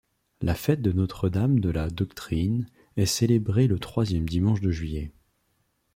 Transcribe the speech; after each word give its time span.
La 0.41 0.55
fête 0.55 0.81
de 0.81 0.91
Notre-Dame-de-la-Doctrine 0.93 2.65
est 2.97 3.05
célébrée 3.05 3.67
le 3.67 3.77
troisième 3.77 4.27
dimanche 4.27 4.59
de 4.61 4.71
juillet. 4.71 5.11